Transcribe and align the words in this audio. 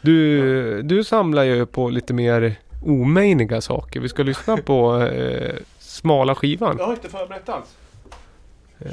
Du, 0.00 0.82
du 0.82 1.04
samlar 1.04 1.42
ju 1.42 1.66
på 1.66 1.88
lite 1.88 2.14
mer 2.14 2.54
omejniga 2.86 3.60
saker. 3.60 4.00
Vi 4.00 4.08
ska 4.08 4.22
lyssna 4.22 4.56
på 4.56 5.02
eh, 5.02 5.54
smala 5.78 6.34
skivan. 6.34 6.76
Jag 6.78 6.86
har 6.86 6.92
inte 6.92 7.08
förberett 7.08 7.48
alls. 7.48 7.76
Eh, 8.78 8.90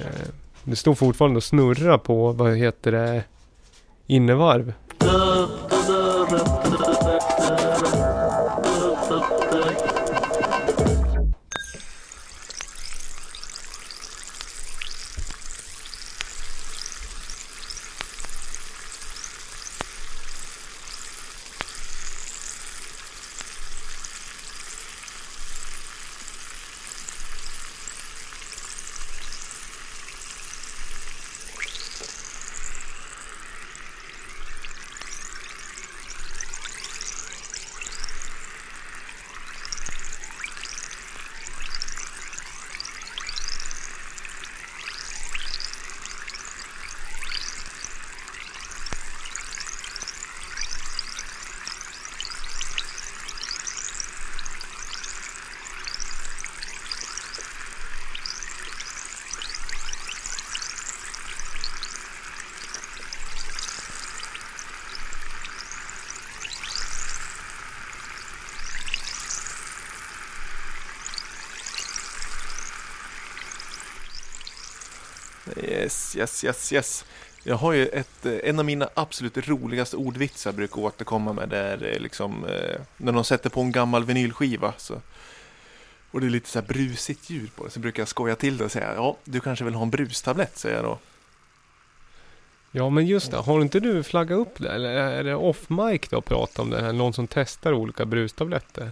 det 0.63 0.75
står 0.75 0.95
fortfarande 0.95 1.37
och 1.37 1.43
snurra 1.43 1.97
på, 1.97 2.31
vad 2.31 2.55
heter 2.57 2.91
det, 2.91 3.23
innevarv. 4.07 4.73
Yes, 75.63 76.15
yes, 76.15 76.43
yes, 76.43 76.73
yes. 76.73 77.05
Jag 77.43 77.55
har 77.55 77.73
ju 77.73 77.87
ett, 77.87 78.25
eh, 78.25 78.37
en 78.43 78.59
av 78.59 78.65
mina 78.65 78.89
absolut 78.93 79.47
roligaste 79.47 79.97
ordvitsar 79.97 80.51
brukar 80.51 80.81
återkomma 80.81 81.33
med. 81.33 81.49
Det 81.49 81.57
är 81.57 81.93
eh, 81.93 81.99
liksom 81.99 82.45
eh, 82.45 82.81
när 82.97 83.11
de 83.11 83.23
sätter 83.23 83.49
på 83.49 83.61
en 83.61 83.71
gammal 83.71 84.05
vinylskiva. 84.05 84.73
Så, 84.77 85.01
och 86.11 86.21
det 86.21 86.27
är 86.27 86.29
lite 86.29 86.49
så 86.49 86.59
här 86.59 86.67
brusigt 86.67 87.29
ljud 87.29 87.55
på 87.55 87.65
det. 87.65 87.71
Så 87.71 87.79
brukar 87.79 88.01
jag 88.01 88.07
skoja 88.07 88.35
till 88.35 88.57
det 88.57 88.65
och 88.65 88.71
säga 88.71 88.93
ja, 88.95 89.17
du 89.23 89.39
kanske 89.39 89.65
vill 89.65 89.73
ha 89.73 89.83
en 89.83 89.89
brustablett, 89.89 90.57
säger 90.57 90.75
jag 90.75 90.85
då. 90.85 90.97
Ja 92.71 92.89
men 92.89 93.05
just 93.05 93.31
det, 93.31 93.37
har 93.37 93.61
inte 93.61 93.79
du 93.79 94.03
flaggat 94.03 94.39
upp 94.39 94.59
det? 94.59 94.71
Eller 94.71 94.89
är 94.89 95.23
det 95.23 95.35
off 95.35 95.69
mic 95.69 96.01
då 96.09 96.21
prata 96.21 96.61
om 96.61 96.69
det 96.69 96.81
här? 96.81 96.93
Någon 96.93 97.13
som 97.13 97.27
testar 97.27 97.73
olika 97.73 98.05
brustabletter? 98.05 98.91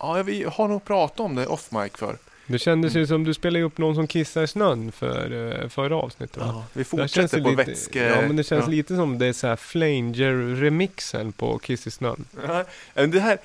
Ja, 0.00 0.22
vi 0.22 0.44
har 0.44 0.68
nog 0.68 0.84
pratat 0.84 1.20
om 1.20 1.34
det 1.34 1.46
off 1.46 1.70
mic 1.70 1.92
för. 1.94 2.16
Det 2.48 2.58
kändes 2.58 2.94
ju 2.94 3.06
som 3.06 3.24
du 3.24 3.34
spelade 3.34 3.64
upp 3.64 3.78
någon 3.78 3.94
som 3.94 4.06
kissar 4.06 4.42
i 4.42 4.46
snön 4.46 4.92
för 4.92 5.32
uh, 5.32 5.68
förra 5.68 5.96
avsnittet 5.96 6.36
va? 6.36 6.46
Ja, 6.46 6.64
vi 6.72 6.84
fortsätter 6.84 7.42
på 7.42 7.50
lite, 7.50 7.64
vätske... 7.64 8.08
Ja 8.08 8.20
men 8.20 8.36
det 8.36 8.44
känns 8.44 8.64
ja. 8.64 8.70
lite 8.70 8.96
som 8.96 9.18
det 9.18 9.26
är 9.26 9.32
såhär 9.32 9.56
Flanger-remixen 9.56 11.32
på 11.32 11.58
Kiss 11.58 11.86
i 11.86 11.90
snön. 11.90 12.24
Ja, 12.46 12.64
men 12.94 13.10
det 13.10 13.20
här, 13.20 13.38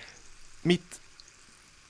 mitt 0.62 1.02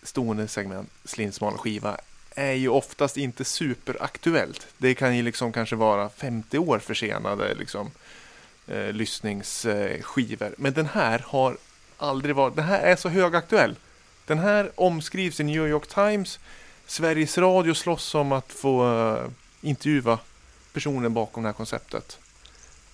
stående 0.03 0.47
segment, 0.47 0.89
slinsmal 1.06 1.58
skiva, 1.58 1.97
är 2.36 2.53
ju 2.53 2.69
oftast 2.69 3.17
inte 3.17 3.45
superaktuellt. 3.45 4.68
Det 4.78 4.96
kan 4.96 5.18
ju 5.18 5.23
liksom 5.23 5.52
kanske 5.52 5.75
vara 5.75 6.09
50 6.09 6.57
år 6.57 6.79
försenade 6.79 7.56
liksom, 7.56 7.91
eh, 8.68 8.91
lyssningsskivor. 8.91 10.56
Men 10.57 10.73
den 10.73 10.85
här 10.85 11.23
har 11.28 11.57
aldrig 11.97 12.35
varit, 12.35 12.56
den 12.56 12.66
här 12.66 12.79
är 12.79 12.96
så 12.96 13.09
högaktuell. 13.09 13.75
Den 14.25 14.40
här 14.40 14.72
omskrivs 14.75 15.40
i 15.40 15.44
New 15.44 15.68
York 15.68 15.88
Times. 15.88 16.40
Sveriges 16.93 17.37
Radio 17.37 17.73
slåss 17.73 18.15
om 18.15 18.31
att 18.31 18.51
få 18.51 18.85
uh, 18.85 19.29
intervjua 19.61 20.19
personen 20.73 21.13
bakom 21.13 21.43
det 21.43 21.49
här 21.49 21.53
konceptet. 21.53 22.19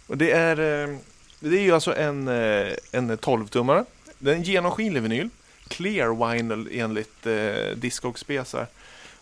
Och 0.08 0.18
det 0.18 0.32
är, 0.32 0.60
uh, 0.60 0.98
det 1.40 1.58
är 1.58 1.62
ju 1.62 1.72
alltså 1.72 1.96
en, 1.96 2.28
uh, 2.28 2.74
en 2.92 3.18
12-tummare. 3.18 3.86
Det 4.20 4.32
är 4.32 4.36
en 4.36 4.44
genomskinlig 4.44 5.02
vinyl. 5.02 5.30
Clear 5.68 6.34
vinyl 6.34 6.70
enligt 6.72 7.28
uh, 7.28 7.76
Discogs 7.76 8.26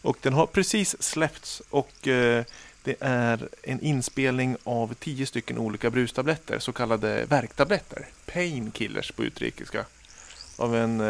Och 0.01 0.17
den 0.21 0.33
har 0.33 0.45
precis 0.45 1.03
släppts 1.03 1.61
och 1.69 2.07
uh, 2.07 2.43
det 2.83 2.95
är 2.99 3.49
en 3.63 3.81
inspelning 3.81 4.57
av 4.63 4.93
tio 4.93 5.25
stycken 5.25 5.57
olika 5.57 5.89
brustabletter, 5.89 6.59
så 6.59 6.71
kallade 6.71 7.25
värktabletter. 7.25 8.07
Painkillers 8.25 9.11
på 9.11 9.23
utrikiska. 9.23 9.85
Av 10.57 10.75
en 10.75 11.03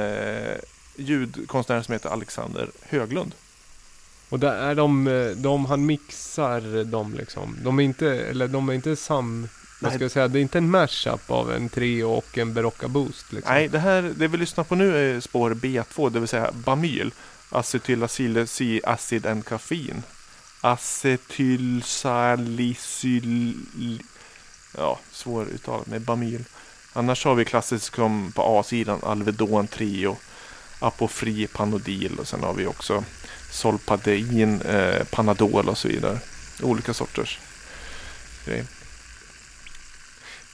ljudkonstnär 0.96 1.82
som 1.82 1.94
heter 1.94 2.10
Alexander 2.10 2.70
Höglund. 2.90 3.36
Och 4.30 4.40
där 4.40 4.56
är 4.56 4.76
de, 4.76 5.08
eh, 5.08 5.28
de 5.28 5.66
han 5.66 5.86
mixar 5.86 6.84
dem 6.84 7.14
liksom. 7.14 7.58
De 7.64 7.80
är 7.80 7.84
inte, 7.84 8.08
eller 8.08 8.48
de 8.48 8.70
är 8.70 8.74
inte 8.74 8.96
sam... 8.96 9.48
Vad 9.82 9.94
ska 9.94 10.04
jag 10.04 10.12
säga? 10.12 10.28
Det 10.28 10.40
är 10.40 10.42
inte 10.42 10.58
en 10.58 10.70
mashup 10.70 11.32
av 11.32 11.52
en 11.52 11.70
trio 11.70 12.04
och 12.04 12.38
en 12.38 12.54
Berocca 12.54 12.88
Boost 12.88 13.34
liksom. 13.34 13.54
Nej, 13.54 13.68
det 13.68 13.80
här 13.80 14.14
det 14.18 14.28
vi 14.28 14.38
lyssnar 14.38 14.64
på 14.64 14.76
nu 14.76 14.98
är 14.98 15.20
spår 15.20 15.52
B2, 15.52 16.10
det 16.10 16.20
vill 16.20 16.30
säga 16.30 16.52
Bamyl. 16.52 17.12
Acetylacid 17.50 18.50
acid 18.84 19.26
and 19.26 19.46
kaffein. 19.46 20.04
Acetylsalicyl... 20.62 23.54
Ja, 24.78 25.00
svåruttalat 25.12 25.88
med 25.88 26.02
Bamyl. 26.02 26.44
Annars 26.94 27.26
har 27.26 27.36
vi 27.36 27.46
klassiskt 27.46 27.96
som 27.96 28.32
på 28.32 28.60
A-sidan 28.60 29.00
Alvedon 29.04 29.68
Trio, 29.68 30.18
Apofri 30.80 31.48
Panodil 31.48 32.20
och 32.20 32.28
sen 32.28 32.44
har 32.44 32.54
vi 32.54 32.66
också 32.66 33.04
Solpadein, 33.52 34.62
eh, 34.62 35.04
Panadol 35.04 35.70
och 35.70 35.78
så 35.78 35.88
vidare. 35.88 36.20
Olika 36.62 36.94
sorters 36.94 37.40
grejer. 38.46 38.66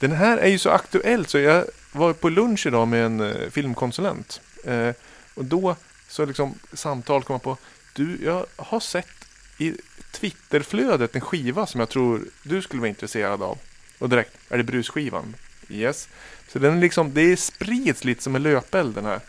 Den 0.00 0.12
här 0.12 0.38
är 0.38 0.48
ju 0.48 0.58
så 0.58 0.70
aktuell 0.70 1.26
så 1.26 1.38
jag 1.38 1.64
var 1.92 2.12
på 2.12 2.28
lunch 2.28 2.66
idag 2.66 2.88
med 2.88 3.06
en 3.06 3.20
eh, 3.20 3.50
filmkonsulent. 3.50 4.40
Eh, 4.64 4.90
och 5.34 5.44
då 5.44 5.76
så 6.08 6.24
liksom 6.24 6.54
samtal 6.72 7.22
kom 7.22 7.40
på. 7.40 7.56
Du, 7.92 8.18
jag 8.24 8.46
har 8.56 8.80
sett 8.80 9.28
i 9.58 9.74
Twitterflödet 10.12 11.14
en 11.14 11.20
skiva 11.20 11.66
som 11.66 11.80
jag 11.80 11.88
tror 11.88 12.24
du 12.42 12.62
skulle 12.62 12.80
vara 12.80 12.88
intresserad 12.88 13.42
av. 13.42 13.58
Och 13.98 14.08
direkt, 14.08 14.36
är 14.48 14.56
det 14.56 14.64
brusskivan? 14.64 15.36
Yes. 15.68 16.08
Så 16.48 16.58
den 16.58 16.80
liksom, 16.80 17.14
det 17.14 17.36
sprids 17.36 18.04
lite 18.04 18.22
som 18.22 18.36
en 18.36 18.42
löpeld 18.42 18.94
den 18.94 19.04
här. 19.04 19.20